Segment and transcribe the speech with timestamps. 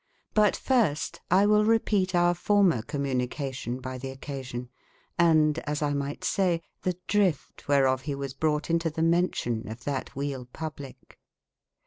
[0.33, 4.69] But first X wy II repete oure former communication by tbocca/ sion,
[5.19, 9.67] and (as X migbt saye) tbe drifte, tvberof be was brougbt into tbe men tion
[9.67, 11.17] of tbatxvealepublique.